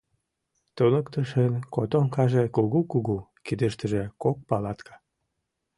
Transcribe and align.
Туныктышын 0.75 1.53
котомкаже 1.73 2.43
кугу-кугу, 2.55 3.17
кидыштыже 3.45 4.03
кок 4.21 4.37
палатка. 4.49 4.95